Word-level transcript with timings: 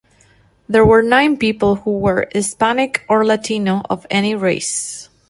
There 0.67 0.83
were 0.83 1.03
nine 1.03 1.37
people 1.37 1.75
who 1.75 1.99
were 1.99 2.27
Hispanic 2.33 3.05
or 3.07 3.23
Latino 3.23 3.83
of 3.87 4.07
any 4.09 4.33
race. 4.33 5.09